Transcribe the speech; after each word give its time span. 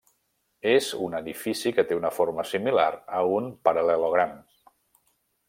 És 0.69 0.87
un 1.07 1.17
edifici 1.19 1.73
que 1.79 1.85
té 1.91 1.97
una 1.99 2.11
forma 2.15 2.47
similar 2.53 2.89
a 3.19 3.21
un 3.37 3.53
paral·lelogram. 3.69 4.35